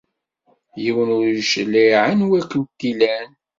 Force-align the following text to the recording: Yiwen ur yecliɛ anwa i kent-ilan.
Yiwen 0.81 1.09
ur 1.17 1.25
yecliɛ 1.35 1.97
anwa 2.11 2.35
i 2.39 2.41
kent-ilan. 2.49 3.29